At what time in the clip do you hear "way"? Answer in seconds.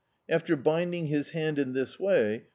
1.99-2.45